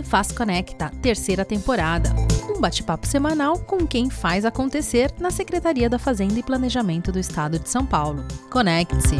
[0.00, 2.14] Cefaz Conecta, terceira temporada.
[2.48, 7.58] Um bate-papo semanal com quem faz acontecer na Secretaria da Fazenda e Planejamento do Estado
[7.58, 8.24] de São Paulo.
[8.50, 9.16] Conecte-se.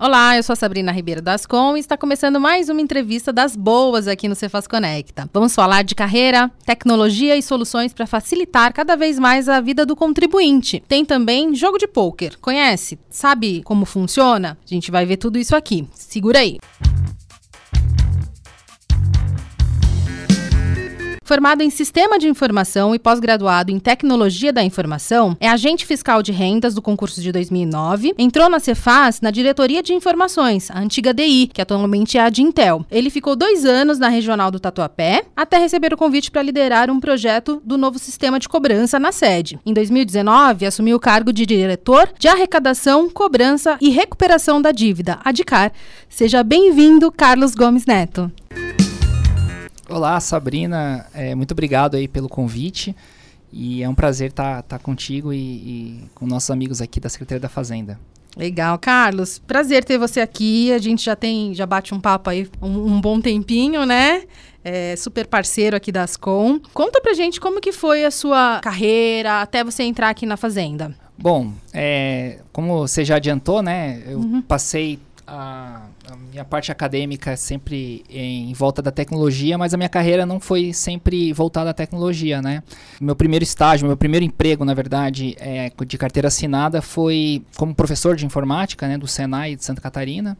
[0.00, 3.54] Olá, eu sou a Sabrina Ribeiro das Com e está começando mais uma entrevista das
[3.54, 5.28] boas aqui no Cefaz Conecta.
[5.30, 9.94] Vamos falar de carreira, tecnologia e soluções para facilitar cada vez mais a vida do
[9.94, 10.82] contribuinte.
[10.88, 12.38] Tem também jogo de pôquer.
[12.38, 12.98] Conhece?
[13.10, 14.56] Sabe como funciona?
[14.64, 15.86] A gente vai ver tudo isso aqui.
[15.92, 16.58] Segura aí.
[21.26, 26.30] Formado em Sistema de Informação e pós-graduado em Tecnologia da Informação, é agente fiscal de
[26.30, 28.14] rendas do concurso de 2009.
[28.16, 32.42] Entrou na Cefaz na Diretoria de Informações, a antiga DI, que atualmente é a de
[32.42, 32.86] Intel.
[32.88, 37.00] Ele ficou dois anos na Regional do Tatuapé, até receber o convite para liderar um
[37.00, 39.58] projeto do novo sistema de cobrança na sede.
[39.66, 45.32] Em 2019, assumiu o cargo de diretor de arrecadação, cobrança e recuperação da dívida, a
[45.32, 45.72] DICAR.
[46.08, 48.30] Seja bem-vindo, Carlos Gomes Neto.
[49.88, 51.06] Olá, Sabrina.
[51.14, 52.94] É, muito obrigado aí pelo convite.
[53.52, 57.08] E é um prazer estar tá, tá contigo e, e, com nossos amigos aqui da
[57.08, 57.98] Secretaria da Fazenda.
[58.36, 59.38] Legal, Carlos.
[59.38, 60.72] Prazer ter você aqui.
[60.72, 64.24] A gente já tem, já bate um papo aí um, um bom tempinho, né?
[64.64, 66.58] É, super parceiro aqui da Ascom.
[66.74, 70.94] Conta pra gente como que foi a sua carreira até você entrar aqui na Fazenda.
[71.16, 74.02] Bom, é, como você já adiantou, né?
[74.06, 74.42] Eu uhum.
[74.42, 79.88] passei a, a, minha parte acadêmica é sempre em, volta da tecnologia, mas a minha
[79.88, 82.62] carreira não foi sempre voltada à tecnologia, né?
[83.00, 88.16] Meu primeiro estágio, meu primeiro emprego, na verdade, é, de carteira assinada foi como professor
[88.16, 90.36] de informática, né, do Senai de Santa Catarina.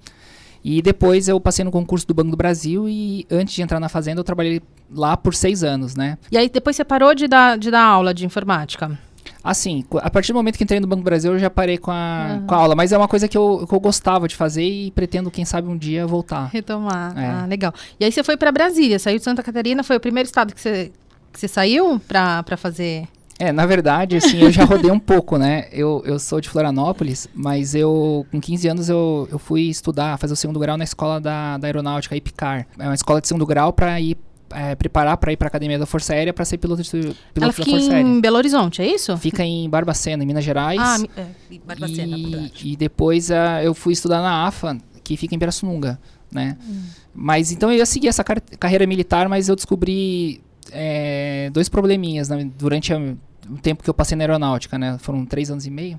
[0.65, 3.89] E depois eu passei no concurso do Banco do Brasil e antes de entrar na
[3.89, 6.19] fazenda eu trabalhei lá por seis anos, né?
[6.31, 8.99] E aí depois você parou de dar, de dar aula de informática?
[9.47, 11.93] Assim, a partir do momento que entrei no Banco do Brasil, eu já parei com
[11.93, 12.47] a, uhum.
[12.47, 12.75] com a aula.
[12.75, 15.69] Mas é uma coisa que eu, que eu gostava de fazer e pretendo, quem sabe,
[15.69, 16.47] um dia voltar.
[16.47, 17.17] Retomar.
[17.17, 17.27] É.
[17.27, 17.73] Ah, legal.
[18.01, 20.61] E aí você foi para Brasília, saiu de Santa Catarina, foi o primeiro estado que
[20.61, 20.91] você,
[21.33, 23.07] que você saiu para fazer...
[23.39, 25.69] É, na verdade, assim, eu já rodei um pouco, né?
[25.71, 30.33] Eu, eu sou de Florianópolis, mas eu, com 15 anos, eu, eu fui estudar, fazer
[30.33, 32.67] o segundo grau na escola da, da aeronáutica, IPCAR.
[32.79, 34.17] É uma escola de segundo grau para ir
[34.51, 37.17] é, preparar para ir para a academia da Força Aérea para ser piloto, de, piloto
[37.35, 38.09] Ela fica da Força Aérea.
[38.09, 39.17] em Belo Horizonte, é isso?
[39.17, 40.81] Fica em Barbacena, em Minas Gerais.
[40.81, 45.39] Ah, é, Barbacena, e, e depois uh, eu fui estudar na AFA, que fica em
[45.39, 45.99] Pirassununga,
[46.31, 46.57] né?
[46.69, 46.83] Hum.
[47.15, 52.29] Mas então eu ia seguir essa car carreira militar, mas eu descobri é, dois probleminhas
[52.29, 54.99] né, durante a, o tempo que eu passei na aeronáutica, né?
[54.99, 55.99] Foram três anos e meio.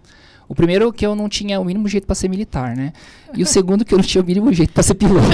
[0.49, 2.93] O primeiro que eu não tinha o mínimo jeito para ser militar, né?
[3.35, 5.27] E o segundo que eu não tinha o mínimo jeito para ser piloto.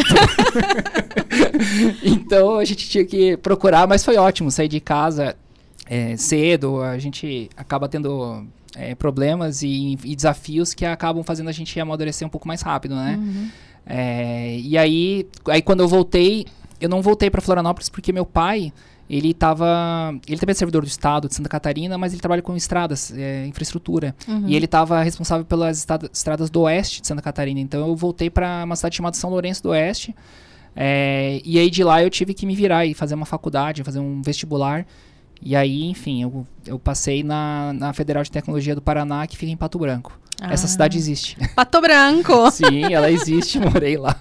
[2.04, 5.36] então a gente tinha que procurar, mas foi ótimo sair de casa
[5.86, 6.82] é, cedo.
[6.82, 12.28] A gente acaba tendo é, problemas e, e, desafios que acabam fazendo a gente amadurecer
[12.28, 13.20] um pouco mais rápido, né?
[13.20, 13.50] Uhum.
[13.86, 16.48] É, e aí, aí quando eu voltei,
[16.82, 18.74] eu não voltei para Florianópolis porque meu pai
[19.18, 20.16] ele estava.
[20.28, 23.46] Ele também é servidor do Estado de Santa Catarina, mas ele trabalha com estradas, é,
[23.46, 24.16] infraestrutura.
[24.28, 24.48] Uhum.
[24.48, 27.60] E ele estava responsável pelas estradas do oeste de Santa Catarina.
[27.60, 30.16] Então eu voltei para uma cidade chamada São Lourenço do Oeste.
[30.76, 34.00] É, e aí de lá eu tive que me virar e fazer uma faculdade, fazer
[34.00, 34.86] um vestibular.
[35.42, 39.52] E aí, enfim, eu, eu passei na, na Federal de Tecnologia do Paraná, que fica
[39.52, 40.18] em Pato Branco.
[40.42, 40.54] Ah.
[40.54, 41.38] Essa cidade existe.
[41.54, 42.50] Pato Branco!
[42.50, 44.16] Sim, ela existe, morei lá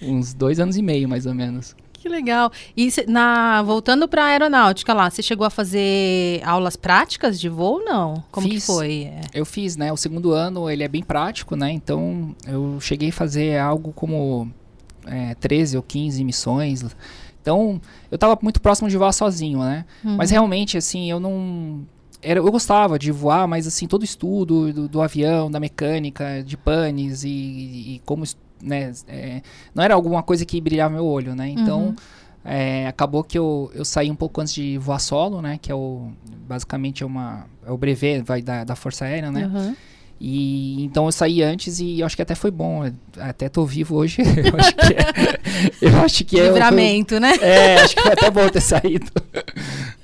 [0.00, 1.74] uns dois anos e meio, mais ou menos.
[2.00, 2.50] Que legal.
[2.76, 7.48] E cê, na, voltando para a aeronáutica lá, você chegou a fazer aulas práticas de
[7.48, 8.22] voo não?
[8.30, 9.02] Como fiz, que foi?
[9.04, 9.20] É.
[9.34, 9.92] Eu fiz, né?
[9.92, 11.70] O segundo ano ele é bem prático, né?
[11.70, 14.50] Então eu cheguei a fazer algo como
[15.06, 16.84] é, 13 ou 15 missões.
[17.42, 19.84] Então eu estava muito próximo de voar sozinho, né?
[20.04, 20.16] Uhum.
[20.16, 21.84] Mas realmente, assim, eu não
[22.22, 26.42] era, eu gostava de voar, mas assim, todo o estudo do, do avião, da mecânica,
[26.44, 28.24] de panes e, e como
[28.62, 29.42] né, é,
[29.74, 31.48] não era alguma coisa que brilhava meu olho, né?
[31.48, 31.96] Então, uhum.
[32.44, 35.58] é, acabou que eu, eu saí um pouco antes de voar solo, né?
[35.60, 36.10] Que é o,
[36.46, 39.46] basicamente é uma, é o brevet vai, da, da Força Aérea, né?
[39.46, 39.74] Uhum.
[40.20, 42.82] E então eu saí antes e acho que até foi bom.
[43.18, 44.20] Até tô vivo hoje.
[44.26, 45.92] eu acho que é.
[45.92, 47.34] Eu acho que é Livramento, eu, né?
[47.40, 49.10] É, acho que foi até bom ter saído.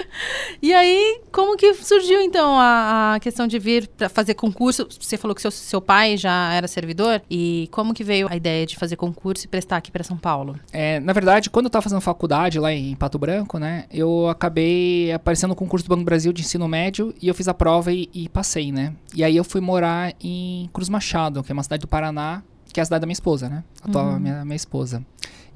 [0.62, 4.86] E aí, como que surgiu então a, a questão de vir para fazer concurso?
[5.00, 7.22] Você falou que seu, seu pai já era servidor.
[7.30, 10.58] E como que veio a ideia de fazer concurso e prestar aqui para São Paulo?
[10.72, 15.12] É, na verdade, quando eu estava fazendo faculdade lá em Pato Branco, né, eu acabei
[15.12, 17.92] aparecendo no concurso do Banco do Brasil de ensino médio e eu fiz a prova
[17.92, 18.94] e, e passei, né?
[19.14, 22.80] E aí eu fui morar em Cruz Machado, que é uma cidade do Paraná, que
[22.80, 23.64] é a cidade da minha esposa, né?
[23.82, 24.18] Atual uhum.
[24.18, 25.04] minha, minha esposa.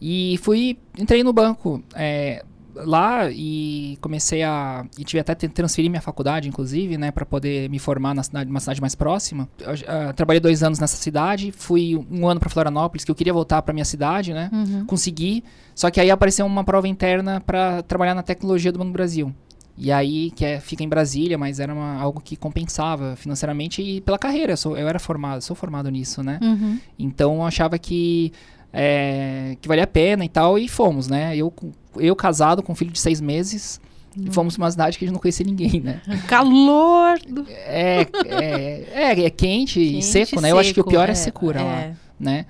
[0.00, 1.82] E fui, entrei no banco.
[1.94, 2.44] É,
[2.84, 4.84] lá e comecei a.
[4.98, 8.60] E tive até transferir minha faculdade, inclusive, né, para poder me formar na cidade, numa
[8.60, 9.48] cidade mais próxima.
[9.58, 13.32] Eu, uh, trabalhei dois anos nessa cidade, fui um ano para Florianópolis, que eu queria
[13.32, 14.50] voltar para minha cidade, né?
[14.52, 14.84] Uhum.
[14.86, 15.44] Consegui.
[15.74, 19.34] Só que aí apareceu uma prova interna para trabalhar na tecnologia do Banco do Brasil.
[19.80, 24.00] E aí, que é, fica em Brasília, mas era uma, algo que compensava financeiramente e
[24.00, 24.54] pela carreira.
[24.54, 26.40] Eu, sou, eu era formado, sou formado nisso, né?
[26.42, 26.80] Uhum.
[26.98, 28.32] Então eu achava que,
[28.72, 31.36] é, que valia a pena e tal, e fomos, né?
[31.36, 31.52] Eu,
[31.96, 33.80] eu casado com um filho de seis meses,
[34.16, 34.32] uhum.
[34.32, 36.00] fomos pra uma cidade que a gente não conhecia ninguém, né?
[36.28, 37.18] Calor!
[37.28, 37.46] Do...
[37.48, 40.50] É, é, é, é, quente, quente e seco, né?
[40.52, 41.94] eu acho que o pior é, é secura lá, é.
[42.18, 42.46] né?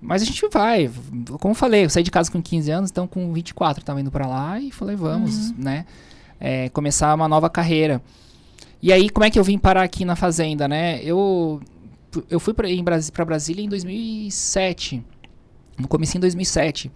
[0.00, 0.90] Mas a gente vai,
[1.40, 4.10] como eu falei, eu saí de casa com 15 anos, então com 24 estava indo
[4.10, 5.54] para lá e falei, vamos, uhum.
[5.58, 5.86] né?
[6.40, 8.02] é, começar uma nova carreira.
[8.82, 11.00] E aí, como é que eu vim parar aqui na Fazenda, né?
[11.02, 11.60] Eu,
[12.30, 15.02] eu fui para Brasília em 2007,
[15.78, 16.90] no começo em 2007.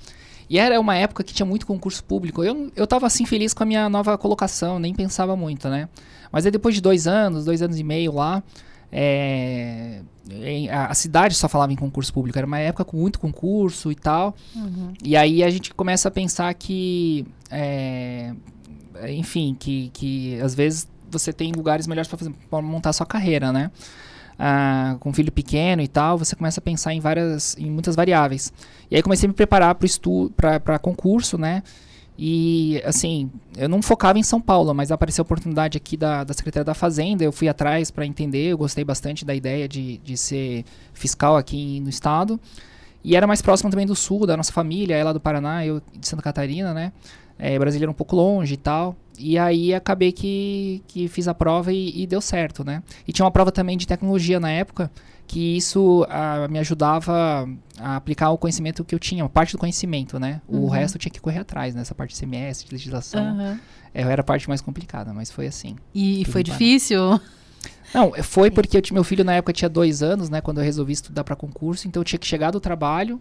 [0.48, 2.42] E era uma época que tinha muito concurso público.
[2.42, 5.88] Eu, eu tava assim feliz com a minha nova colocação, nem pensava muito, né?
[6.32, 8.42] Mas aí depois de dois anos, dois anos e meio lá,
[8.90, 10.00] é,
[10.70, 12.36] a, a, cidade só falava em concurso público.
[12.36, 14.34] Era uma época com muito concurso e tal.
[14.56, 14.92] Uhum.
[15.04, 18.34] E aí a gente começa a pensar que é,
[19.08, 22.10] enfim, que, que às vezes você tem lugares melhores
[22.50, 23.70] para montar sua carreira, né?
[24.42, 27.94] Ah, com um filho pequeno e tal, você começa a pensar em várias, em muitas
[27.94, 28.50] variáveis.
[28.90, 31.62] E aí comecei a me preparar para estudo, para concurso, né?
[32.18, 36.32] E assim, eu não focava em São Paulo, mas apareceu a oportunidade aqui da, da
[36.32, 40.16] Secretaria da Fazenda, eu fui atrás para entender, eu gostei bastante da ideia de, de
[40.16, 40.64] ser
[40.94, 42.40] fiscal aqui no estado.
[43.04, 46.08] E era mais próximo também do sul, da nossa família, ela do Paraná, eu de
[46.08, 46.92] Santa Catarina, né?
[47.38, 48.96] É, Brasília era um pouco longe e tal.
[49.20, 52.82] E aí acabei que, que fiz a prova e, e, deu certo, né?
[53.06, 54.90] E tinha uma prova também de tecnologia na época,
[55.26, 57.46] que isso a, me ajudava
[57.78, 60.40] a aplicar o conhecimento que eu tinha, parte do conhecimento, né?
[60.48, 60.68] O uhum.
[60.68, 61.96] resto eu tinha que correr atrás, nessa né?
[61.96, 63.36] parte de CMS, de legislação.
[63.36, 63.58] Uhum.
[63.92, 65.76] É, era a parte mais complicada, mas foi assim.
[65.94, 67.20] E foi difícil?
[67.92, 70.40] Não, foi porque eu, meu filho na época tinha dois anos, né?
[70.40, 73.20] Quando eu resolvi estudar para concurso, então eu tinha que chegar do trabalho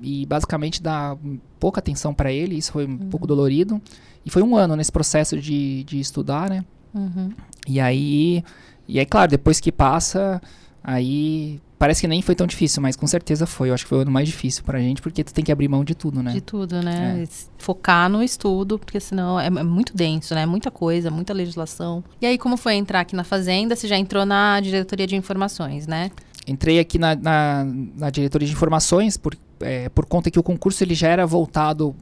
[0.00, 1.16] e basicamente dar
[1.58, 3.08] pouca atenção para ele, isso foi um uhum.
[3.10, 3.80] pouco dolorido.
[4.24, 6.64] E foi um ano nesse processo de, de estudar, né?
[6.94, 7.30] Uhum.
[7.66, 8.44] E aí,
[8.86, 10.40] e aí, claro, depois que passa,
[10.82, 13.70] aí parece que nem foi tão difícil, mas com certeza foi.
[13.70, 15.66] Eu acho que foi o ano mais difícil pra gente, porque tu tem que abrir
[15.66, 16.32] mão de tudo, né?
[16.32, 17.24] De tudo, né?
[17.24, 17.28] É.
[17.58, 20.46] Focar no estudo, porque senão é, é, muito denso, né?
[20.46, 22.04] Muita coisa, muita legislação.
[22.20, 23.74] E aí, como foi entrar aqui na Fazenda?
[23.74, 26.12] Você já entrou na diretoria de informações, né?
[26.46, 27.66] Entrei aqui na, na,
[27.96, 31.94] na diretoria de informações por, é, por conta que o concurso ele já era voltado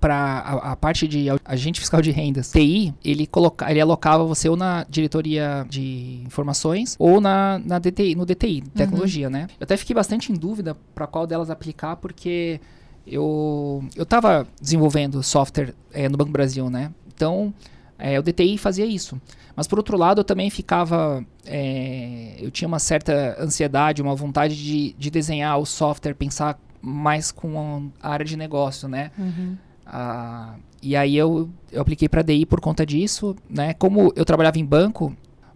[0.00, 4.48] para a, a, parte de agente fiscal de rendas, TI, ele, coloca, ele alocava você
[4.48, 9.32] ou na diretoria de informações ou na, na DTI, no DTI, tecnologia, uhum.
[9.32, 9.46] né?
[9.58, 12.60] Eu até fiquei bastante em dúvida para qual delas aplicar, porque
[13.06, 16.92] eu eu estava desenvolvendo software é, no Banco Brasil, né?
[17.12, 17.52] Então,
[17.98, 19.20] é, o DTI fazia isso.
[19.56, 21.24] Mas por outro lado, eu também ficava.
[21.44, 26.56] É, eu tinha uma certa ansiedade, uma vontade de, de desenhar o software, pensar
[26.88, 29.10] mais com a área de negócio, né?
[29.18, 29.56] Uhum.
[29.86, 33.74] Ah, e aí eu, eu apliquei para DI por conta disso, né?
[33.74, 35.14] Como eu trabalhava em banco,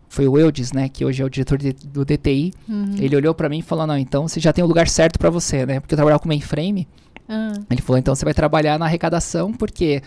[0.08, 2.52] foi o Eudes, né, que hoje é o diretor de, do DTI.
[2.69, 2.96] Uhum.
[2.99, 5.31] Ele olhou para mim e falou: "Não, então você já tem o lugar certo para
[5.31, 5.81] você, né?
[5.81, 6.87] Porque eu trabalhava com mainframe".
[7.26, 7.64] Uhum.
[7.70, 10.02] Ele falou: "Então você vai trabalhar na arrecadação, porque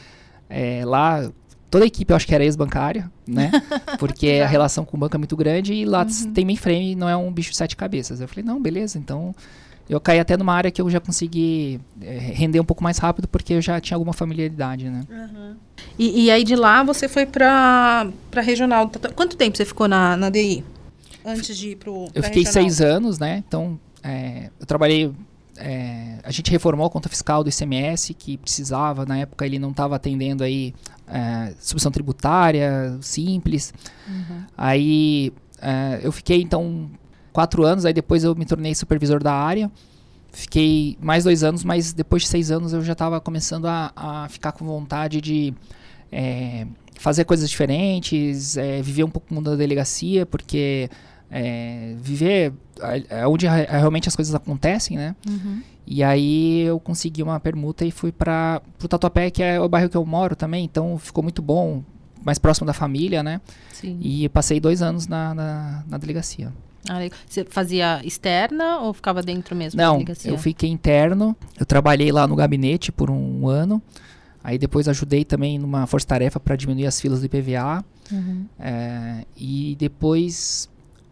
[0.48, 1.28] é, lá
[1.72, 3.52] toda a equipe eu acho que era ex-bancária, né?
[3.98, 6.32] Porque a relação com o banco é muito grande e lá uhum.
[6.32, 8.22] tem mainframe, não é um bicho de sete cabeças".
[8.22, 9.34] Eu falei: "Não, beleza, então
[9.88, 13.28] eu caí até numa área que eu já consegui é, render um pouco mais rápido
[13.28, 15.04] porque eu já tinha alguma familiaridade, né?
[15.10, 15.56] Uhum.
[15.98, 18.90] E, e, aí de lá você foi para para regional.
[19.16, 20.64] Quanto tempo você ficou na, na DI
[21.24, 22.08] antes de ir pro?
[22.16, 22.54] Eu fiquei regional?
[22.54, 23.44] seis anos, né?
[23.48, 25.14] Então é, eu trabalhei.
[25.58, 29.70] É, a gente reformou a conta fiscal do ICMS que precisava na época ele não
[29.70, 30.74] estava atendendo aí
[31.08, 33.74] é, subção tributária simples.
[34.08, 34.44] Uhum.
[34.58, 35.32] Aí
[36.04, 36.90] eu fiquei então
[37.36, 39.70] quatro anos, aí depois eu me tornei supervisor da área.
[40.32, 44.30] Fiquei mais dois anos, mas depois de seis anos eu já estava começando a, a,
[44.30, 45.54] ficar com vontade de
[46.10, 46.66] é,
[46.98, 50.90] fazer coisas diferentes, é, viver um pouco o mundo da delegacia, porque
[51.30, 52.54] é, viver
[53.10, 55.14] é onde realmente as coisas acontecem, né?
[55.28, 55.62] Uhum.
[55.86, 59.90] E aí eu consegui uma permuta e fui para o Tatuapé, que é o bairro
[59.90, 61.84] que eu moro também, então ficou muito bom,
[62.24, 63.42] mais próximo da família, né?
[63.74, 64.00] Sim.
[64.02, 66.52] E passei dois anos na, na, na delegacia.
[66.90, 69.80] Ah, você fazia externa ou ficava dentro mesmo?
[69.80, 71.36] Não, eu fiquei interno.
[71.60, 73.82] Eu trabalhei lá no gabinete por um ano.
[74.44, 77.84] Aí depois ajudei também numa força-tarefa para diminuir as filas do IPVA.
[78.12, 78.46] Uhum.
[78.60, 80.70] É, e depois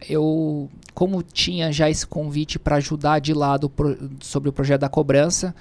[0.08, 4.88] eu, como tinha já esse convite para ajudar de lado pro, sobre o projeto da
[4.88, 5.54] cobrança,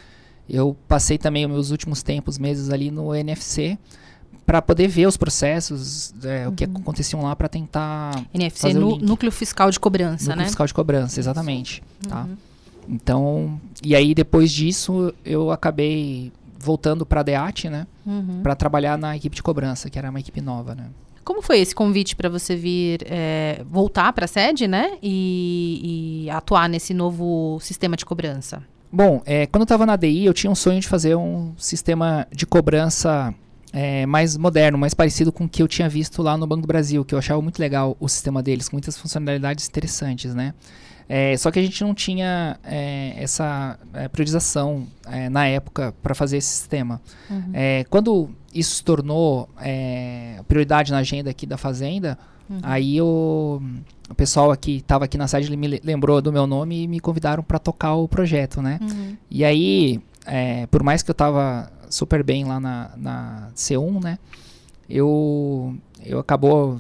[0.48, 3.78] eu passei também os meus últimos tempos, meses ali no NFC,
[4.46, 6.54] para poder ver os processos, é, uhum.
[6.54, 6.78] o que uhum.
[6.78, 8.24] aconteciam lá para tentar.
[8.34, 10.36] NFC, no, Núcleo Fiscal de Cobrança, núcleo né?
[10.36, 11.84] Núcleo Fiscal de Cobrança, exatamente.
[12.08, 12.22] Tá?
[12.22, 12.28] Uhum.
[12.28, 12.36] Tá?
[12.88, 17.88] Então, e aí depois disso eu acabei voltando para a DEAT, né?
[18.06, 18.42] Uhum.
[18.42, 20.88] Para trabalhar na equipe de cobrança, que era uma equipe nova, né?
[21.24, 24.98] Como foi esse convite para você vir é, voltar para a sede, né?
[25.02, 28.62] E, e, atuar nesse novo sistema de cobrança?
[28.92, 32.28] Bom, é, quando eu estava na DI, eu tinha um sonho de fazer um sistema
[32.32, 33.34] de cobrança
[33.74, 36.68] é, mais moderno, mais parecido com o que eu tinha visto lá no Banco do
[36.68, 40.54] Brasil, que eu achava muito legal o sistema deles, com muitas funcionalidades interessantes, né?
[41.10, 46.16] É, só que a gente não tinha é, essa é, priorização é, na época para
[46.16, 47.02] fazer esse sistema.
[47.30, 47.50] Uhum.
[47.52, 49.50] É, quando isso se tornou
[50.48, 52.18] prioridade na agenda aqui da Fazenda,
[52.50, 52.60] uhum.
[52.62, 53.60] aí o,
[54.08, 57.44] o pessoal aqui estava aqui na sede me lembrou do meu nome e me convidaram
[57.44, 58.80] para tocar o projeto, né?
[58.82, 59.18] Uhum.
[59.30, 60.00] E aí,
[60.70, 64.18] por mais que eu estava super bem lá na, na C1, né?
[64.90, 66.80] Eu eu acabou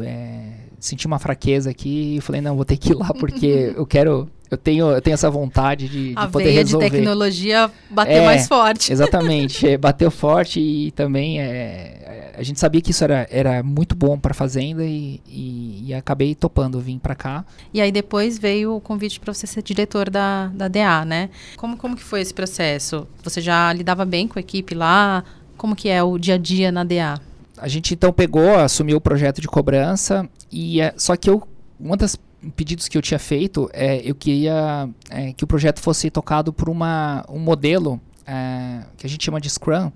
[0.00, 3.86] é, senti uma fraqueza aqui e falei não vou ter que ir lá porque eu
[3.86, 6.86] quero eu tenho eu tenho essa vontade de, a de poder resolver.
[6.86, 8.90] de tecnologia bateu é, mais forte.
[8.92, 13.94] exatamente é, bateu forte e também é, a gente sabia que isso era, era muito
[13.94, 17.44] bom para a fazenda e, e, e, acabei topando vim para cá.
[17.72, 21.30] E aí depois veio o convite para você ser diretor da, da DA né?
[21.56, 23.06] Como como que foi esse processo?
[23.22, 25.22] Você já lidava bem com a equipe lá?
[25.56, 27.20] Como que é o dia a dia na DA
[27.60, 27.68] a?
[27.68, 31.46] Gente então pegou, assumiu o projeto de cobrança e é, só que eu
[31.78, 32.16] um dos
[32.56, 36.68] pedidos que eu tinha feito é eu queria é, que o projeto fosse tocado por
[36.68, 39.90] uma um modelo é, que a gente chama de Scrum.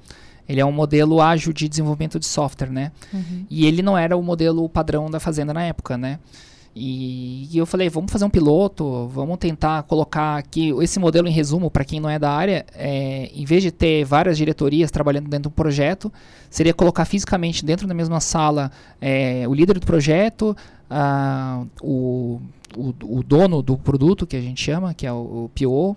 [0.46, 2.92] Ele é um modelo ágil de desenvolvimento de software, né?
[3.12, 3.46] Uhum.
[3.48, 6.18] E ele não era o modelo padrão da fazenda na época, né?
[6.76, 11.30] E, e, eu falei, vamos fazer um piloto, vamos tentar colocar aqui esse modelo em
[11.30, 12.66] resumo para quem não é da área.
[12.74, 16.12] É, em vez de ter várias diretorias trabalhando dentro do projeto,
[16.50, 20.56] seria colocar fisicamente dentro da mesma sala é, o líder do projeto,
[21.80, 22.40] o,
[22.76, 25.96] o, o, dono do produto, que a gente chama, que é o, o PO,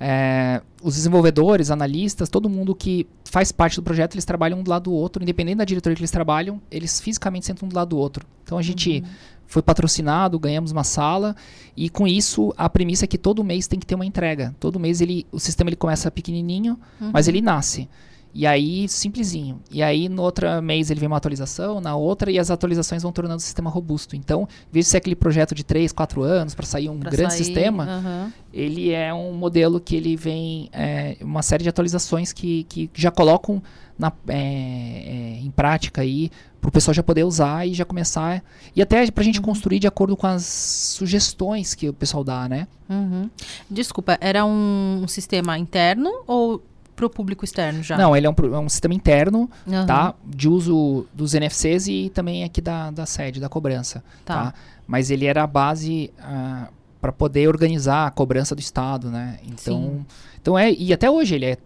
[0.00, 4.70] é, os desenvolvedores, analistas, todo mundo que faz parte do projeto, eles trabalham um do
[4.70, 7.88] lado do outro, independente da diretoria que eles trabalham, eles fisicamente sentam um do lado
[7.90, 8.26] do outro.
[8.42, 9.10] Então a gente uhum.
[9.46, 11.34] Foi patrocinado, ganhamos uma sala
[11.76, 14.54] e com isso a premissa é que todo mês tem que ter uma entrega.
[14.58, 17.10] Todo mês ele, o sistema ele começa pequenininho, uhum.
[17.12, 17.88] mas ele nasce.
[18.34, 19.60] E aí, simplesinho.
[19.70, 23.12] E aí, no outro mês, ele vem uma atualização, na outra, e as atualizações vão
[23.12, 24.16] tornando o sistema robusto.
[24.16, 27.10] Então, em vez de ser aquele projeto de 3, 4 anos para sair um pra
[27.10, 28.32] grande sair, sistema, uhum.
[28.52, 33.12] ele é um modelo que ele vem é, uma série de atualizações que, que já
[33.12, 33.62] colocam
[33.98, 38.42] na, é, é, em prática aí para o pessoal já poder usar e já começar
[38.74, 39.44] e até para a gente uhum.
[39.44, 42.66] construir de acordo com as sugestões que o pessoal dá, né?
[42.88, 43.28] Uhum.
[43.70, 46.62] Desculpa, era um, um sistema interno ou
[46.94, 47.96] para o público externo já?
[47.96, 49.86] Não, ele é um, é um sistema interno, uhum.
[49.86, 50.14] tá?
[50.24, 54.34] De uso dos NFCs e também aqui da, da sede, da cobrança, tá?
[54.34, 54.54] tá?
[54.86, 56.68] Mas ele era a base uh, ah,
[57.00, 59.38] para poder organizar a cobrança do Estado, né?
[59.44, 60.06] Então, Sim.
[60.40, 60.72] então é...
[60.72, 61.58] E até hoje ele é...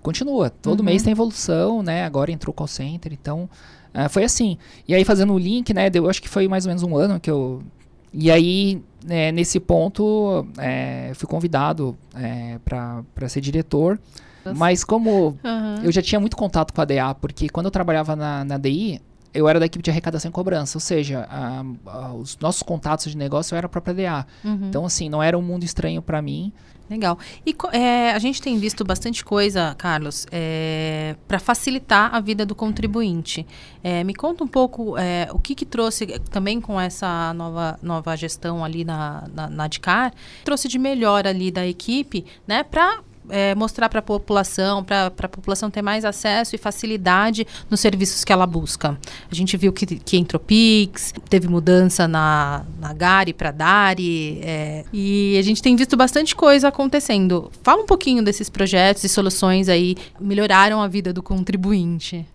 [0.00, 0.50] Continua.
[0.50, 0.86] Todo uhum.
[0.86, 2.04] mês tem evolução, né?
[2.04, 3.48] Agora entrou o call center, então...
[3.94, 4.58] Uh, foi assim.
[4.86, 5.90] E aí, fazendo o link, né?
[5.92, 7.62] Eu acho que foi mais ou menos um ano que eu...
[8.12, 13.98] E aí, é, nesse ponto, é, fui convidado é, para ser diretor.
[14.56, 15.82] Mas como uhum.
[15.82, 19.00] eu já tinha muito contato com a DA, porque quando eu trabalhava na, na DI,
[19.32, 23.10] eu era da equipe de arrecadação e cobrança, ou seja, a, a, os nossos contatos
[23.10, 24.26] de negócio eram a própria DA.
[24.44, 24.68] Uhum.
[24.68, 26.52] Então, assim, não era um mundo estranho para mim.
[26.90, 27.18] Legal.
[27.44, 32.54] E é, a gente tem visto bastante coisa, Carlos, é, para facilitar a vida do
[32.54, 33.46] contribuinte.
[33.84, 38.16] É, me conta um pouco é, o que, que trouxe também com essa nova, nova
[38.16, 43.54] gestão ali na, na, na DICAR, trouxe de melhor ali da equipe, né, para é,
[43.54, 48.32] mostrar para a população, para a população ter mais acesso e facilidade nos serviços que
[48.32, 48.98] ela busca.
[49.30, 54.84] A gente viu que, que entrou Pix, teve mudança na, na Gari para Dari, é,
[54.92, 57.50] e a gente tem visto bastante coisa acontecendo.
[57.62, 62.26] Fala um pouquinho desses projetos e soluções aí melhoraram a vida do contribuinte.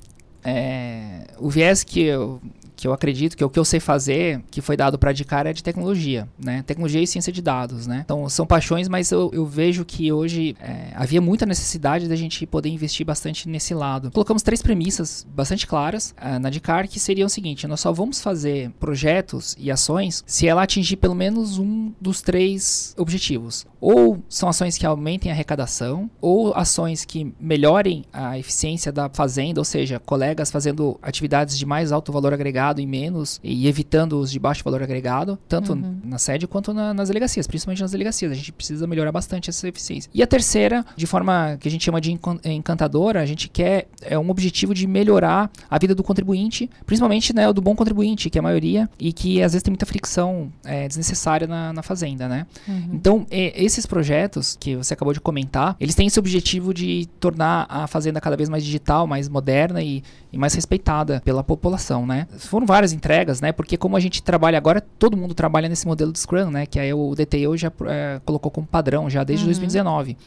[0.43, 2.41] É, o viés que eu
[2.83, 5.51] que eu acredito que o que eu sei fazer, que foi dado para de cara,
[5.51, 6.63] é de tecnologia, né?
[6.63, 8.01] Tecnologia e ciência de dados, né?
[8.03, 12.45] Então, são paixões, mas eu, eu vejo que hoje é, havia muita necessidade da gente
[12.45, 14.11] poder investir bastante nesse lado.
[14.11, 18.19] Colocamos três premissas bastante claras uh, na DICAR, que seriam o seguinte, nós só vamos
[18.19, 23.65] fazer projetos e ações se ela atingir pelo menos um dos três objetivos.
[23.79, 29.61] Ou são ações que aumentem a arrecadação, ou ações que melhorem a eficiência da fazenda,
[29.61, 34.19] ou seja, colegas fazendo atividades de mais alto valor agregado focado em menos e evitando
[34.19, 35.99] os de baixo valor agregado, tanto uhum.
[36.03, 38.31] na sede quanto na, nas delegacias, principalmente nas delegacias.
[38.31, 40.09] A gente precisa melhorar bastante essa eficiência.
[40.13, 42.11] E a terceira, de forma que a gente chama de
[42.43, 47.47] encantadora, a gente quer é um objetivo de melhorar a vida do contribuinte, principalmente né,
[47.47, 50.51] o do bom contribuinte, que é a maioria, e que às vezes tem muita fricção
[50.63, 52.45] é, desnecessária na, na fazenda, né?
[52.67, 52.89] Uhum.
[52.93, 57.87] Então, esses projetos que você acabou de comentar, eles têm esse objetivo de tornar a
[57.87, 62.27] fazenda cada vez mais digital, mais moderna e, e mais respeitada pela população, né?
[62.37, 63.51] Foram várias entregas, né?
[63.51, 66.65] Porque como a gente trabalha agora, todo mundo trabalha nesse modelo de Scrum, né?
[66.65, 69.49] Que aí o DTI já é, colocou como padrão já desde uhum.
[69.49, 70.17] 2019.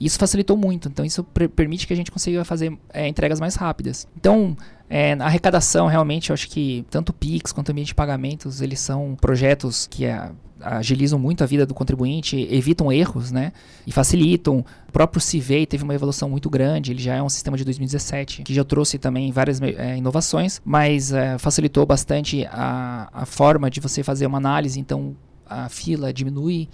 [0.00, 1.22] E isso facilitou muito, então isso
[1.54, 4.08] permite que a gente consiga fazer é, entregas mais rápidas.
[4.16, 4.56] Então,
[4.90, 8.60] é, a arrecadação, realmente, eu acho que tanto o Pix quanto o ambiente de pagamentos,
[8.60, 10.30] eles são projetos que é,
[10.62, 13.52] agilizam muito a vida do contribuinte, evitam erros, né?
[13.86, 14.64] E facilitam.
[14.88, 18.42] O próprio Civei teve uma evolução muito grande, ele já é um sistema de 2017,
[18.42, 23.80] que já trouxe também várias é, inovações, mas é, facilitou bastante a, a forma de
[23.80, 25.16] você fazer uma análise, então
[25.46, 26.68] a fila diminui.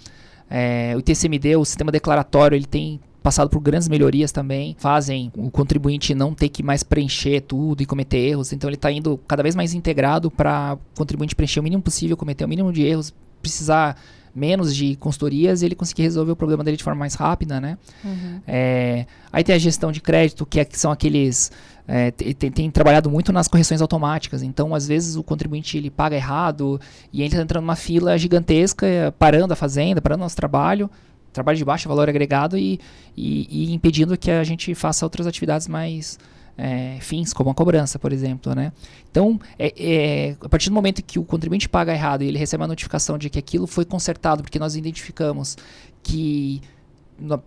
[0.49, 5.51] É, o TCMD, o sistema declaratório, ele tem passado por grandes melhorias também, fazem o
[5.51, 8.53] contribuinte não ter que mais preencher tudo e cometer erros.
[8.53, 12.17] Então ele está indo cada vez mais integrado para o contribuinte preencher o mínimo possível,
[12.17, 13.95] cometer o mínimo de erros, precisar
[14.33, 17.77] menos de consultorias e ele conseguir resolver o problema dele de forma mais rápida, né?
[18.03, 18.41] Uhum.
[18.47, 21.51] É, aí tem a gestão de crédito, que, é, que são aqueles...
[21.87, 24.43] É, tem, tem, trabalhado muito nas correções automáticas.
[24.43, 26.79] Então, às vezes, o contribuinte ele paga errado
[27.11, 28.85] e entra entrando numa fila gigantesca,
[29.17, 30.89] parando a fazenda, parando o nosso trabalho
[31.31, 32.79] trabalho de baixo valor agregado e,
[33.15, 36.17] e, e impedindo que a gente faça outras atividades mais
[36.59, 38.53] é, fins, como a cobrança, por exemplo.
[38.53, 38.73] Né?
[39.09, 42.63] Então, é, é, a partir do momento que o contribuinte paga errado e ele recebe
[42.63, 45.57] a notificação de que aquilo foi consertado, porque nós identificamos
[46.03, 46.61] que,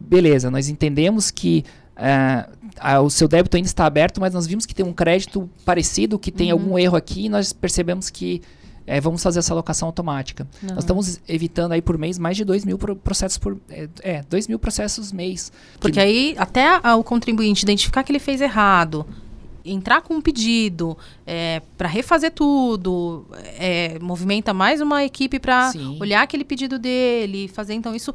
[0.01, 1.63] beleza, nós entendemos que
[1.95, 6.19] a, o seu débito ainda está aberto, mas nós vimos que tem um crédito parecido,
[6.19, 6.59] que tem uhum.
[6.59, 8.41] algum erro aqui, e nós percebemos que
[8.87, 10.47] é, vamos fazer essa alocação automática.
[10.63, 10.71] Uhum.
[10.71, 13.59] Nós estamos evitando aí por mês mais de 2 mil processos por.
[14.03, 15.53] É, 2 mil processos mês.
[15.79, 16.01] Porque que...
[16.01, 19.07] aí até a, o contribuinte identificar que ele fez errado,
[19.65, 20.97] entrar com um pedido
[21.27, 23.25] é, para refazer tudo,
[23.59, 28.15] é, movimenta mais uma equipe para olhar aquele pedido dele, fazer então isso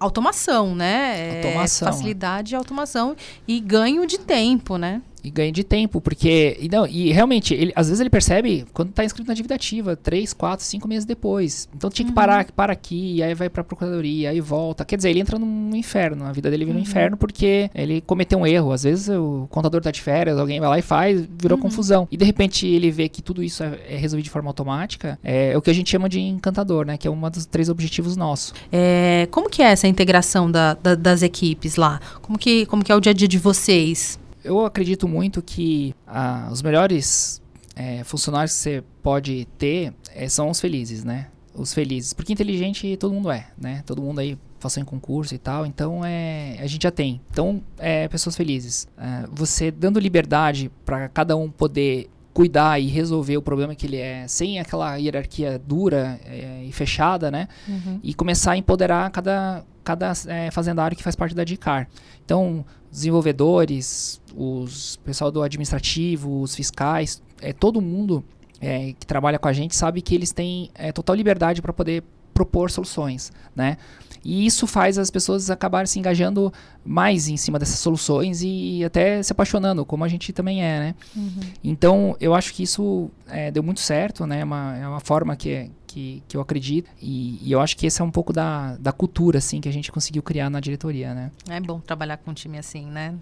[0.00, 1.40] automação, né?
[1.40, 1.88] É, automação.
[1.88, 5.02] facilidade de automação e ganho de tempo, né?
[5.26, 6.56] E ganha de tempo, porque.
[6.60, 9.96] E, não, e realmente, ele, às vezes ele percebe quando está inscrito na dívida ativa,
[9.96, 11.68] 3, 4, 5 meses depois.
[11.74, 12.14] Então tinha que uhum.
[12.14, 14.84] parar, para aqui, aí vai para a procuradoria, aí volta.
[14.84, 16.82] Quer dizer, ele entra num inferno, a vida dele vira uhum.
[16.82, 18.72] um inferno porque ele cometeu um erro.
[18.72, 21.62] Às vezes o contador está de férias, alguém vai lá e faz, virou uhum.
[21.62, 22.08] confusão.
[22.10, 25.36] E de repente ele vê que tudo isso é, é resolvido de forma automática, é,
[25.36, 26.96] é, o que a gente chama de encantador, né?
[26.96, 28.54] Que é um dos três objetivos nossos.
[28.72, 32.00] É, como que é essa integração da, da, das equipes lá?
[32.22, 34.18] Como que, como que é o dia a dia de vocês?
[34.46, 37.42] Eu acredito muito que ah, os melhores
[37.74, 41.28] é, funcionários que você pode ter é, são os felizes, né?
[41.54, 42.12] Os felizes.
[42.12, 43.82] Porque inteligente todo mundo é, né?
[43.84, 47.20] Todo mundo aí passou em concurso e tal, então é, a gente já tem.
[47.30, 48.88] Então, é, pessoas felizes.
[48.96, 53.96] É, você dando liberdade para cada um poder cuidar e resolver o problema que ele
[53.96, 57.48] é, sem aquela hierarquia dura é, e fechada, né?
[57.66, 57.98] Uhum.
[58.02, 61.88] E começar a empoderar cada, cada é, fazendário que faz parte da DICAR.
[62.24, 68.24] Então, desenvolvedores, os pessoal do administrativo, os fiscais, é, todo mundo
[68.60, 72.02] é, que trabalha com a gente sabe que eles têm é, total liberdade para poder
[72.34, 73.78] propor soluções, né?
[74.24, 76.52] E isso faz as pessoas acabarem se engajando
[76.84, 80.94] mais em cima dessas soluções e até se apaixonando, como a gente também é, né?
[81.14, 81.40] Uhum.
[81.62, 84.42] Então, eu acho que isso é, deu muito certo, né?
[84.42, 88.02] Uma, é uma forma que, que, que eu acredito e, e, eu acho que esse
[88.02, 91.30] é um pouco da, da cultura, assim, que a gente conseguiu criar na diretoria, né?
[91.48, 93.14] É bom trabalhar com um time assim, né?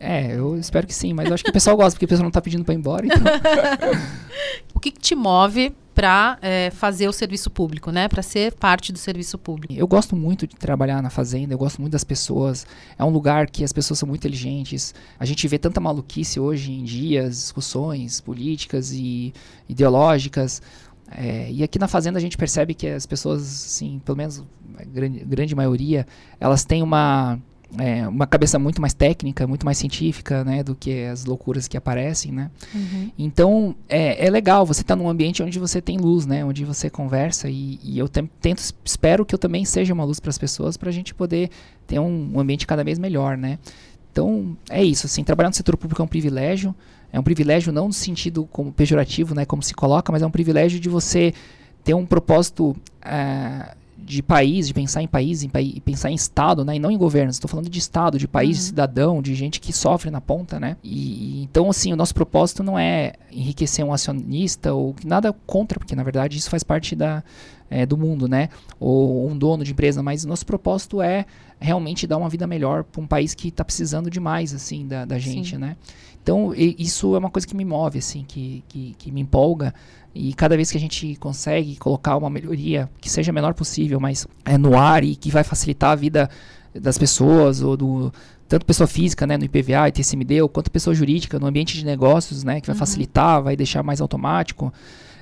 [0.00, 2.24] É, eu espero que sim, mas eu acho que o pessoal gosta, porque o pessoal
[2.24, 3.06] não está pedindo para ir embora.
[3.06, 3.22] Então.
[4.74, 8.06] o que, que te move para é, fazer o serviço público, né?
[8.06, 9.72] Para ser parte do serviço público.
[9.72, 12.66] Eu gosto muito de trabalhar na fazenda, eu gosto muito das pessoas.
[12.98, 14.94] É um lugar que as pessoas são muito inteligentes.
[15.18, 19.32] A gente vê tanta maluquice hoje em dia, discussões políticas e
[19.66, 20.60] ideológicas.
[21.10, 24.44] É, e aqui na fazenda a gente percebe que as pessoas, assim, pelo menos
[24.78, 26.06] a grande, grande maioria,
[26.40, 27.38] elas têm uma
[27.78, 31.76] é, uma cabeça muito mais técnica, muito mais científica, né, do que as loucuras que
[31.76, 32.50] aparecem, né.
[32.74, 33.10] Uhum.
[33.18, 36.64] Então é, é legal você estar tá num ambiente onde você tem luz, né, onde
[36.64, 40.38] você conversa e, e eu tento, espero que eu também seja uma luz para as
[40.38, 41.50] pessoas para a gente poder
[41.86, 43.58] ter um, um, ambiente cada vez melhor, né.
[44.12, 46.74] Então é isso, assim, trabalhar no setor público é um privilégio,
[47.12, 50.30] é um privilégio não no sentido como pejorativo, né, como se coloca, mas é um
[50.30, 51.32] privilégio de você
[51.84, 56.64] ter um propósito uh, de país, de pensar em país, em país, pensar em estado,
[56.64, 56.76] né?
[56.76, 57.30] E não em governo.
[57.30, 58.54] Estou falando de estado, de país, uhum.
[58.54, 60.76] de cidadão, de gente que sofre na ponta, né?
[60.84, 65.96] E, então, assim, o nosso propósito não é enriquecer um acionista ou nada contra, porque
[65.96, 67.24] na verdade isso faz parte da,
[67.70, 68.48] é, do mundo, né?
[68.78, 71.26] Ou um dono de empresa, mas nosso propósito é
[71.58, 75.18] realmente dar uma vida melhor para um país que está precisando demais, assim, da, da
[75.18, 75.58] gente, Sim.
[75.58, 75.76] né?
[76.22, 79.72] Então, isso é uma coisa que me move, assim, que, que, que, me empolga.
[80.12, 84.00] E cada vez que a gente consegue colocar uma melhoria, que seja a menor possível,
[84.00, 86.28] mas é no ar e que vai facilitar a vida
[86.74, 88.12] das pessoas, ou do
[88.48, 92.42] tanto pessoa física, né, no IPVA, ITCMD, ou quanto pessoa jurídica no ambiente de negócios,
[92.42, 92.78] né, que vai uhum.
[92.80, 94.72] facilitar, vai deixar mais automático.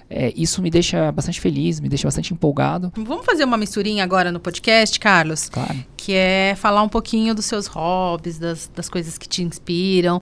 [0.09, 2.93] É, isso me deixa bastante feliz, me deixa bastante empolgado.
[2.97, 5.49] Vamos fazer uma misturinha agora no podcast, Carlos?
[5.49, 5.85] Claro.
[5.97, 10.21] Que é falar um pouquinho dos seus hobbies, das, das coisas que te inspiram.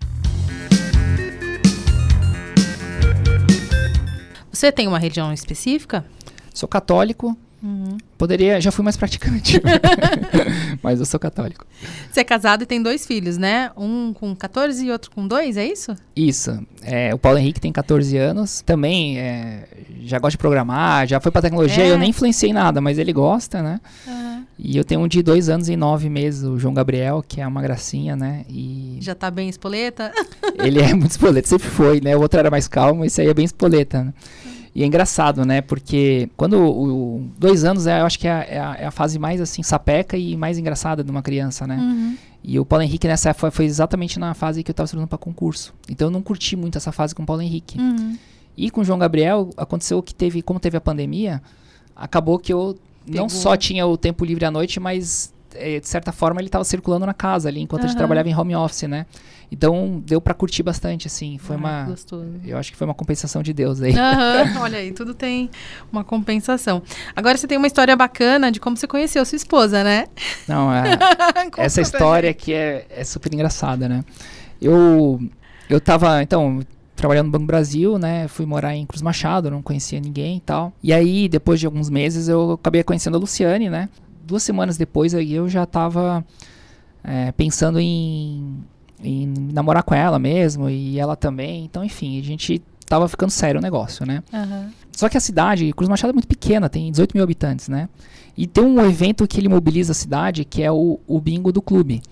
[4.50, 6.04] Você tem uma religião específica?
[6.54, 7.36] Sou católico.
[7.62, 7.96] Uhum.
[8.18, 9.62] Poderia, já fui mais praticante,
[10.82, 11.64] mas eu sou católico.
[12.10, 13.70] Você é casado e tem dois filhos, né?
[13.76, 15.94] Um com 14 e outro com 2, é isso?
[16.16, 16.58] Isso.
[16.82, 19.68] É, o Paulo Henrique tem 14 anos, também é,
[20.02, 21.84] já gosta de programar, já foi pra tecnologia.
[21.84, 21.90] É.
[21.90, 23.80] Eu nem influenciei nada, mas ele gosta, né?
[24.08, 24.42] Uhum.
[24.58, 27.46] E eu tenho um de dois anos e nove meses, o João Gabriel, que é
[27.46, 28.44] uma gracinha, né?
[28.48, 30.12] E já tá bem espoleta?
[30.58, 32.16] ele é muito espoleta, sempre foi, né?
[32.16, 34.14] O outro era mais calmo, esse aí é bem espoleta, né?
[34.74, 35.60] E é engraçado, né?
[35.60, 38.90] Porque quando o, o dois anos, é, eu acho que é, é, a, é, a,
[38.90, 41.76] fase mais assim sapeca e mais engraçada de uma criança, né?
[41.76, 42.16] Uhum.
[42.42, 45.18] E o Paulo Henrique nessa foi, foi exatamente na fase que eu estava estudando para
[45.18, 45.74] concurso.
[45.88, 47.78] Então eu não curti muito essa fase com o Paulo Henrique.
[47.78, 48.16] Uhum.
[48.56, 51.42] E com o João Gabriel aconteceu que teve, como teve a pandemia,
[51.94, 53.20] acabou que eu Pegou.
[53.20, 56.64] não só tinha o tempo livre à noite, mas é, de certa forma ele estava
[56.64, 57.86] circulando na casa ali enquanto uhum.
[57.86, 59.06] a gente trabalhava em home office, né?
[59.52, 61.36] Então deu para curtir bastante, assim.
[61.36, 61.84] Foi uma.
[61.84, 62.40] Gostoso.
[62.42, 63.92] Eu acho que foi uma compensação de Deus aí.
[64.58, 65.50] Olha aí, tudo tem
[65.92, 66.82] uma compensação.
[67.14, 70.06] Agora você tem uma história bacana de como você conheceu sua esposa, né?
[70.48, 70.96] Não, é,
[71.58, 74.02] essa história aqui é, é super engraçada, né?
[74.58, 75.20] Eu,
[75.68, 76.60] eu tava, então,
[76.96, 78.28] trabalhando no Banco Brasil, né?
[78.28, 80.72] Fui morar em Cruz Machado, não conhecia ninguém e tal.
[80.82, 83.90] E aí, depois de alguns meses, eu acabei conhecendo a Luciane, né?
[84.24, 86.24] Duas semanas depois, aí eu já tava
[87.04, 88.64] é, pensando em
[89.02, 91.64] em namorar com ela mesmo, e ela também.
[91.64, 94.22] Então, enfim, a gente tava ficando sério o negócio, né?
[94.32, 94.70] Uhum.
[94.92, 97.88] Só que a cidade, Cruz Machado é muito pequena, tem 18 mil habitantes, né?
[98.36, 101.62] E tem um evento que ele mobiliza a cidade, que é o, o bingo do
[101.62, 102.02] clube.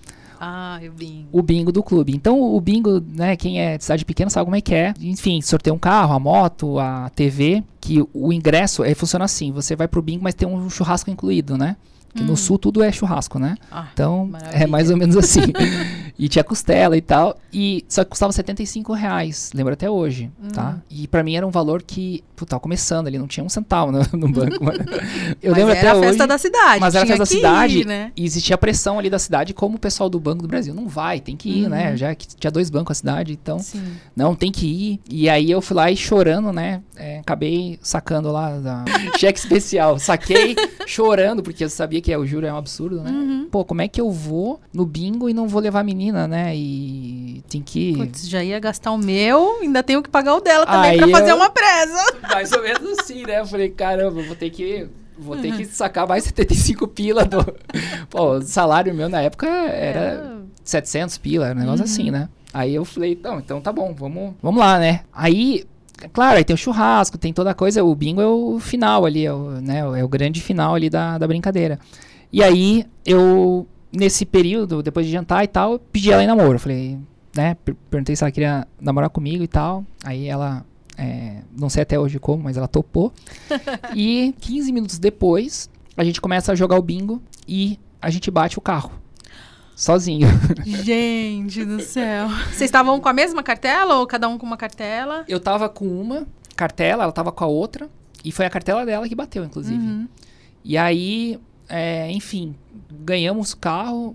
[0.43, 1.29] Ah, o bingo.
[1.33, 2.15] O bingo do clube.
[2.15, 4.95] Então, o bingo, né, quem é de cidade pequena sabe como é que é.
[5.01, 9.77] Enfim, sorteia um carro, a moto, a TV, que o ingresso é, funciona assim, você
[9.77, 11.77] vai pro bingo, mas tem um churrasco incluído, né?
[12.15, 12.27] Que hum.
[12.27, 13.57] no sul tudo é churrasco, né?
[13.71, 14.65] Ah, então maravilha.
[14.65, 15.53] é mais ou menos assim.
[16.19, 17.39] e tinha costela e tal.
[17.53, 20.49] E só que custava 75 reais, lembro até hoje, hum.
[20.49, 20.79] tá?
[20.91, 23.91] E para mim era um valor que, puta, tava começando ali, não tinha um centavo
[23.91, 24.63] no, no banco.
[24.63, 24.79] Mas,
[25.43, 25.73] eu mas lembro até hoje.
[25.73, 26.81] Mas era a festa da cidade.
[26.81, 27.81] Mas era a festa da cidade.
[27.81, 28.13] Ir, né?
[28.17, 31.21] E existia pressão ali da cidade, como o pessoal do Banco do Brasil não vai,
[31.21, 31.85] tem que ir, né?
[31.85, 31.91] uhum.
[31.91, 31.97] né?
[31.97, 33.59] Já que tinha dois bancos a cidade, então.
[33.59, 33.83] Sim.
[34.15, 35.01] Não, tem que ir.
[35.09, 36.83] E aí eu fui lá e chorando, né?
[36.97, 38.85] É, acabei sacando lá da
[39.19, 39.99] cheque especial.
[39.99, 40.55] Saquei
[40.87, 43.11] chorando, porque eu sabia que é, o juro é um absurdo, né?
[43.11, 43.49] Uhum.
[43.51, 46.55] Pô, como é que eu vou no bingo e não vou levar a menina, né?
[46.55, 47.97] E tem que.
[47.97, 51.09] Putz, já ia gastar o meu, ainda tenho que pagar o dela também Aí pra
[51.09, 51.37] fazer eu...
[51.37, 52.19] uma presa.
[52.31, 53.41] Mais ou menos assim, né?
[53.41, 54.89] Eu falei, caramba, vou ter que.
[55.19, 57.45] Vou ter que sacar mais 75 pila do.
[58.09, 60.23] Pô, o salário meu na época era é.
[60.65, 61.93] 700 pila, era um negócio uhum.
[61.93, 62.29] assim, né?
[62.53, 65.01] Aí eu falei, então, então tá bom, vamos, vamos lá, né?
[65.13, 65.65] Aí
[66.09, 67.85] Claro, aí tem o churrasco, tem toda a coisa.
[67.85, 71.19] O bingo é o final ali, é o, né, é o grande final ali da,
[71.19, 71.79] da brincadeira.
[72.33, 76.59] E aí, eu, nesse período, depois de jantar e tal, pedi ela em namoro.
[76.59, 76.99] falei,
[77.37, 77.57] né,
[77.91, 79.85] perguntei se ela queria namorar comigo e tal.
[80.05, 80.65] Aí ela,
[80.97, 83.13] é, não sei até hoje como, mas ela topou.
[83.95, 88.59] e 15 minutos depois, a gente começa a jogar o bingo e a gente bate
[88.59, 88.93] o carro
[89.81, 90.29] sozinho.
[90.85, 92.29] Gente do céu.
[92.29, 95.25] Vocês estavam com a mesma cartela ou cada um com uma cartela?
[95.27, 97.89] Eu tava com uma cartela, ela tava com a outra.
[98.23, 99.83] E foi a cartela dela que bateu, inclusive.
[99.83, 100.07] Uhum.
[100.63, 102.55] E aí, é, enfim,
[102.91, 104.15] ganhamos o carro.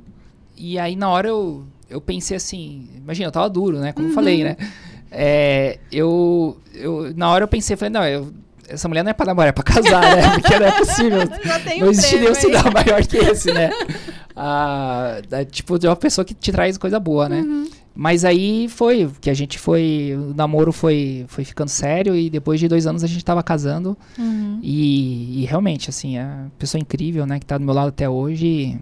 [0.56, 2.88] E aí, na hora, eu, eu pensei assim...
[2.98, 3.92] Imagina, eu tava duro, né?
[3.92, 4.12] Como uhum.
[4.12, 4.58] eu falei, né?
[5.12, 8.32] É, eu, eu, na hora eu pensei, falei, não, eu,
[8.70, 10.30] essa mulher não é pra namorar, é pra casar, né?
[10.38, 11.20] Porque não é possível.
[11.80, 13.72] não existe nenhum sinal maior que esse, né?
[14.36, 17.42] Ah, tipo, de uma pessoa que te traz coisa boa, né?
[17.42, 17.68] Uhum.
[17.96, 20.14] Mas aí foi que a gente foi.
[20.18, 23.98] O namoro foi, foi ficando sério e depois de dois anos a gente tava casando.
[24.20, 24.60] Uhum.
[24.62, 27.40] E, e, realmente, assim, é uma pessoa incrível, né?
[27.40, 28.78] Que tá do meu lado até hoje.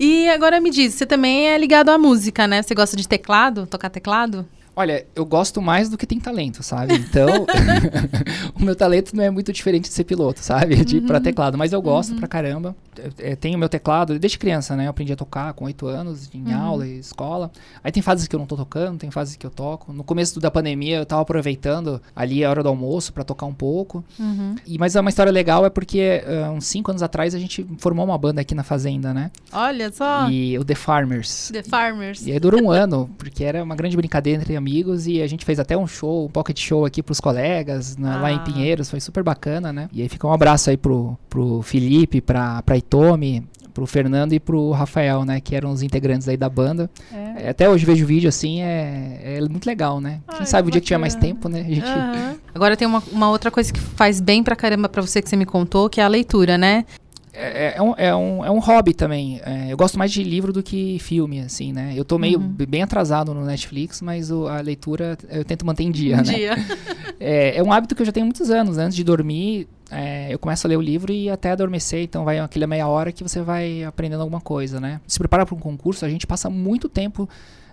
[0.00, 2.60] E agora me diz, você também é ligado à música, né?
[2.60, 4.44] Você gosta de teclado, tocar teclado?
[4.78, 6.94] Olha, eu gosto mais do que tem talento, sabe?
[6.94, 7.26] Então,
[8.54, 10.84] o meu talento não é muito diferente de ser piloto, sabe?
[10.84, 11.58] De ir pra teclado.
[11.58, 12.76] Mas eu gosto pra caramba.
[12.96, 14.86] Eu, eu tenho meu teclado desde criança, né?
[14.86, 17.50] Eu aprendi a tocar com oito anos, em aula e escola.
[17.82, 19.92] Aí tem fases que eu não tô tocando, tem fases que eu toco.
[19.92, 23.54] No começo da pandemia, eu tava aproveitando ali a hora do almoço pra tocar um
[23.54, 24.04] pouco.
[24.16, 24.54] Uhum.
[24.64, 27.66] E, mas é uma história legal, é porque ah, uns cinco anos atrás a gente
[27.78, 29.32] formou uma banda aqui na Fazenda, né?
[29.52, 30.30] Olha só.
[30.30, 31.50] E o The Farmers.
[31.52, 32.24] The Farmers.
[32.24, 34.67] E aí durou um ano, porque era uma grande brincadeira entre amigos
[35.06, 38.32] e a gente fez até um show, um pocket show aqui pros colegas, na- lá
[38.32, 38.40] em Ah.
[38.40, 39.88] Pinheiros, foi super bacana, né?
[39.92, 44.40] E aí fica um abraço aí pro, pro Felipe, pra, pra Itomi, pro Fernando e
[44.40, 45.40] pro Rafael, né?
[45.40, 46.90] Que eram os integrantes aí da banda.
[47.12, 47.28] É.
[47.46, 50.20] É, Até hoje vejo o vídeo assim, é, é muito legal, né?
[50.28, 51.60] Quem Ai, sabe o dia que tiver mais tempo, né?
[51.60, 51.86] A gente...
[51.86, 52.36] Aham.
[52.54, 55.36] Agora tem uma, uma outra coisa que faz bem pra caramba pra você que você
[55.36, 56.84] me contou, que é a leitura, né?
[57.32, 59.40] É, é um, é, um, é um hobby também.
[59.44, 61.92] É, eu gosto mais de livro do que filme, assim, né?
[61.96, 62.54] Eu tô meio Uhum.
[62.68, 66.22] bem atrasado no Netflix, mas o- a leitura eu tento manter em dia, Um né?
[66.22, 66.56] dia.
[67.20, 68.76] É, é um hábito que eu já tenho muitos anos.
[68.76, 68.84] né?
[68.84, 72.00] Antes de dormir, é, eu começo a ler o livro e até adormecer.
[72.04, 75.00] Então vai aquela meia hora que você vai aprendendo alguma coisa, né?
[75.04, 77.28] Se preparar para um concurso, a gente passa muito tempo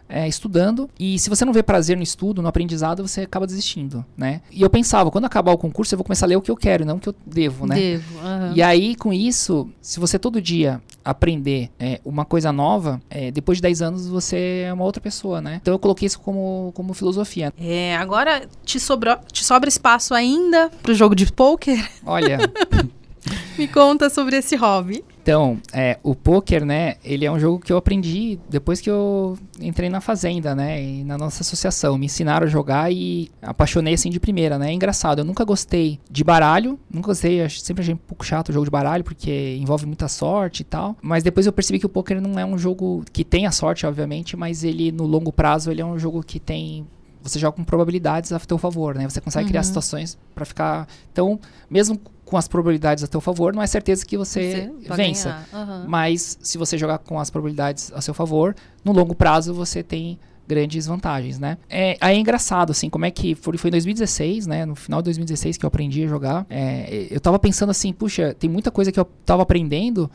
[0.08, 0.90] é, estudando.
[1.00, 4.42] E se você não vê prazer no estudo, no aprendizado, você acaba desistindo, né?
[4.52, 6.58] E eu pensava, quando acabar o concurso, eu vou começar a ler o que eu
[6.58, 7.76] quero, e não o que eu devo, né?
[7.76, 8.20] Devo.
[8.20, 8.54] aham.
[8.56, 13.60] E aí, com isso, se você todo dia aprender é, uma coisa nova, é, depois
[13.60, 15.60] de 10 anos você é uma outra pessoa, né?
[15.62, 17.54] Então eu coloquei isso como, como filosofia.
[17.60, 21.88] É, agora te, sobrou, te sobra espaço ainda pro jogo de pôquer?
[22.04, 22.40] Olha,
[23.58, 25.04] Me conta sobre esse hobby.
[25.22, 29.38] então, é, o poker, né, ele é um jogo que eu aprendi depois que eu
[29.60, 31.98] entrei na fazenda, né, e na nossa associação.
[31.98, 34.70] Me ensinaram a jogar e apaixonei assim de primeira, né?
[34.70, 38.54] É engraçado, eu nunca gostei de baralho, nunca gostei, sempre achei um pouco chato o
[38.54, 40.96] jogo de baralho porque envolve muita sorte e tal.
[41.02, 43.86] Mas depois eu percebi que o poker não é um jogo que tem a sorte,
[43.86, 46.86] obviamente, mas ele no longo prazo ele é um jogo que tem
[47.28, 49.10] você joga com probabilidades a teu favor, né?
[49.10, 49.66] Você consegue criar Uhum.
[49.66, 50.88] situações pra ficar.
[51.12, 55.44] Então, mesmo com as probabilidades a teu favor, não é certeza que você, vai vença.
[55.54, 55.86] Aham.
[55.88, 60.18] Mas se você jogar com as probabilidades a seu favor, no longo prazo você tem
[60.48, 61.58] grandes vantagens, né?
[61.68, 64.64] É, aí é engraçado, assim, como é que foi, foi em 2016, né?
[64.66, 66.46] No final de 2016 que eu aprendi a jogar.
[66.50, 70.10] É, eu tava pensando assim, puxa, tem muita coisa que eu tava aprendendo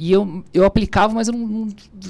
[0.00, 1.68] e eu, eu aplicava, mas eu não, não-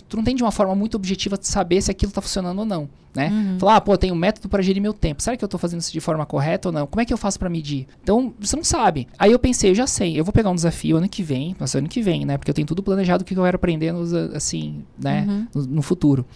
[0.08, 2.64] tu não tem de uma forma muito objetiva de saber se aquilo tá funcionando ou
[2.66, 3.30] não, né?
[3.30, 3.58] Uhum.
[3.58, 5.22] Falar, ah, pô, tem um método para gerir meu tempo.
[5.22, 6.86] Será que eu tô fazendo isso de forma correta ou não?
[6.86, 7.86] Como é que eu faço para medir?
[8.02, 9.08] Então, você não sabe.
[9.18, 11.78] Aí eu pensei, eu já sei, eu vou pegar um desafio ano que vem, nossa,
[11.78, 12.36] ano que vem, né?
[12.36, 15.46] Porque eu tenho tudo planejado o que eu quero aprender nos, assim, né, Uhum.
[15.54, 16.26] no, no futuro.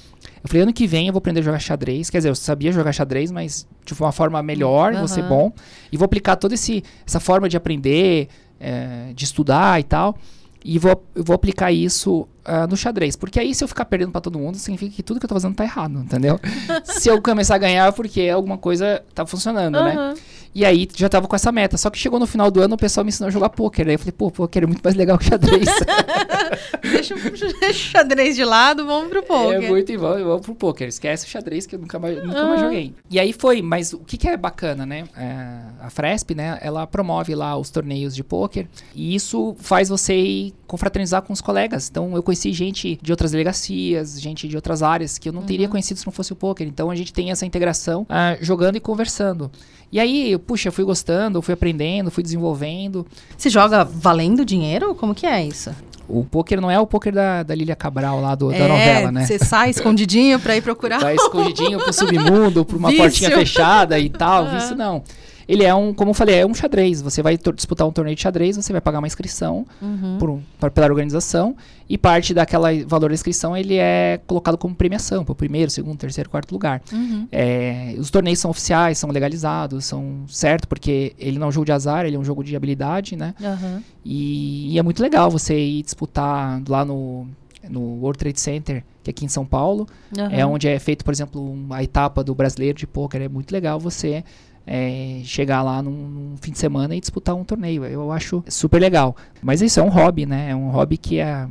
[0.42, 2.08] Eu falei, ano que vem eu vou aprender a jogar xadrez.
[2.08, 5.52] Quer dizer, eu sabia jogar xadrez, mas de uma forma melhor, vou ser bom.
[5.92, 10.16] E vou aplicar toda esse, essa forma de aprender, eh, de estudar e tal.
[10.64, 13.16] E vou, eu vou aplicar isso ah, no xadrez.
[13.16, 15.34] Porque aí, se eu ficar perdendo pra todo mundo, significa que tudo que eu tô
[15.34, 16.38] fazendo tá errado, entendeu?
[16.84, 19.92] se eu começar a ganhar, é porque alguma coisa tá funcionando, né?
[19.92, 20.14] Aham.
[20.54, 21.78] E aí, já tava com essa meta.
[21.78, 23.88] Só que chegou no final do ano, o pessoal me ensinou a jogar pôquer.
[23.88, 25.64] Aí eu falei, pô, pôquer é muito mais legal que xadrez.
[26.82, 29.62] Deixa, o- deixa o xadrez de lado, vamos pro pôquer.
[29.62, 30.88] É muito e vamos, vamos pro poker.
[30.88, 32.48] Esquece o xadrez que eu nunca mais, nunca Aham.
[32.48, 32.94] mais joguei.
[33.10, 35.04] E aí foi, mas o que, que é bacana, né?
[35.16, 36.58] É, a Fresp, né?
[36.60, 41.88] Ela promove lá os torneios de poker e isso faz você confraternizar com os colegas.
[41.90, 45.68] Então eu conheci gente de outras delegacias, gente de outras áreas que eu não teria
[45.68, 46.66] conhecido se não fosse o poker.
[46.66, 49.50] Então a gente tem essa integração ah, jogando e conversando.
[49.90, 53.06] E aí, puxa, fui gostando, fui aprendendo, fui desenvolvendo.
[53.36, 54.94] Você joga valendo dinheiro?
[54.94, 55.70] Como que é isso?
[56.08, 59.12] O poker não é o poker da, da Lilia Cabral lá do, da é, novela,
[59.12, 59.26] né?
[59.26, 61.00] Você sai escondidinho pra ir procurar.
[61.00, 63.04] Tá escondidinho pro submundo, pra uma Vício.
[63.04, 64.56] portinha fechada e tal.
[64.56, 65.02] Isso não.
[65.52, 67.02] Ele é um, como eu falei, é um xadrez.
[67.02, 70.16] Você vai disputar um torneio de xadrez, você vai pagar uma inscrição Uhum.
[70.18, 71.54] por um- pra- pela organização
[71.86, 75.98] e parte daquela valor da inscrição ele é colocado como premiação para o primeiro, segundo,
[75.98, 76.80] terceiro, quarto lugar.
[76.90, 77.28] Uhum.
[77.30, 81.66] É, os torneios são oficiais, são legalizados, são certo porque ele não é um jogo
[81.66, 83.34] de azar, ele é um jogo de habilidade, né?
[83.44, 83.82] Aham.
[84.02, 87.26] E, e é muito legal você ir disputar lá no
[87.70, 89.86] no World Trade Center, que é aqui em São Paulo,
[90.32, 90.48] é Aham.
[90.54, 93.20] onde é feito, por exemplo, um- a etapa do brasileiro de pôquer.
[93.22, 94.24] É muito legal você
[94.66, 97.84] é, chegar lá num, num fim de semana e disputar um torneio.
[97.84, 99.16] Eu acho super legal.
[99.42, 100.50] Mas isso é um hobby, né?
[100.50, 101.46] É um hobby que é,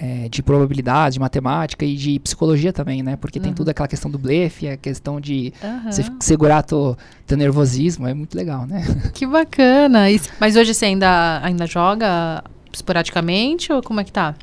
[0.00, 3.16] é de probabilidade, de matemática e de psicologia também, né?
[3.16, 3.56] Porque tem Uhum.
[3.56, 5.52] toda aquela questão do blefe, a questão de
[5.86, 8.06] você segurar teu, teu nervosismo.
[8.06, 8.82] É muito legal, né?
[9.12, 10.04] Que bacana.
[10.38, 14.34] Mas hoje você ainda, ainda joga esporadicamente ou como é que tá?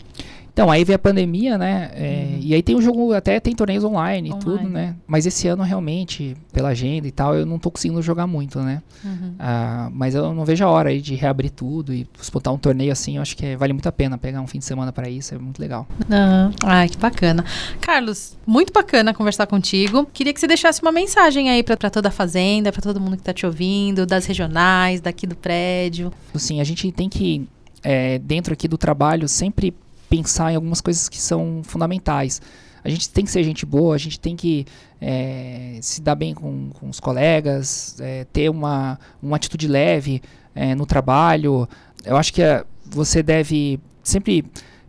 [0.57, 1.91] Então, aí veio a pandemia, né?
[1.93, 2.39] É, uhum.
[2.41, 4.95] E aí tem o jogo, até tem torneios online, e tudo, né?
[5.05, 8.81] Mas esse ano, realmente, pela agenda e tal, eu não tô conseguindo jogar muito, né?
[9.05, 9.35] Uhum.
[9.37, 12.91] Ah, mas eu não vejo a hora aí de reabrir tudo e disputar um torneio
[12.91, 15.35] assim, eu acho que vale muito a pena pegar um fim de semana para isso,
[15.35, 15.85] é muito legal.
[16.09, 16.51] Uhum.
[16.65, 17.45] Ai, que bacana.
[17.79, 20.07] Carlos, muito bacana conversar contigo.
[20.11, 23.21] Queria que você deixasse uma mensagem aí para toda a fazenda, para todo mundo que
[23.21, 26.11] tá te ouvindo, das regionais, daqui do prédio.
[26.33, 27.47] Sim, a gente tem que,
[27.83, 29.71] é, dentro aqui do trabalho, sempre
[30.09, 32.41] pensar em algumas coisas que são fundamentais.
[32.83, 34.65] A gente tem que ser gente boa, a gente tem que
[35.01, 40.21] é, se dar bem com, com os colegas, é, ter uma, uma atitude leve
[40.55, 41.67] é, no trabalho.
[42.05, 44.45] Eu acho que é, você deve sempre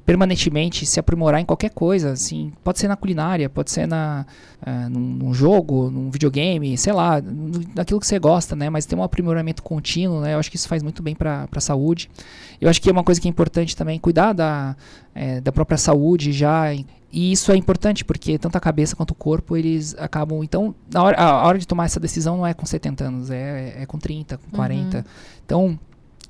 [0.09, 4.25] permanentemente se aprimorar em qualquer coisa, assim, pode ser na culinária, pode ser na,
[4.67, 7.23] uh, num, num, jogo, num videogame, sei lá,
[7.75, 10.67] naquilo que você gosta, né, mas ter um aprimoramento contínuo, né, eu acho que isso
[10.67, 12.09] faz muito bem para a saúde.
[12.59, 14.75] Eu acho que é uma coisa que é importante também, cuidar da,
[15.15, 19.15] é, da própria saúde já, e isso é importante porque tanto a cabeça quanto o
[19.15, 22.65] corpo, eles acabam, então, na hora, a hora de tomar essa decisão não é com
[22.65, 25.05] 70 anos, é, é com 30, com 40, uhum.
[25.45, 25.79] então,